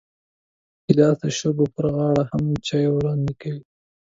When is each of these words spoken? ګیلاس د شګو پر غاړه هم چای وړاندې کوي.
ګیلاس 0.85 1.15
د 1.21 1.23
شګو 1.37 1.65
پر 1.73 1.85
غاړه 1.95 2.23
هم 2.31 2.43
چای 2.67 2.85
وړاندې 2.91 3.33
کوي. 3.41 3.61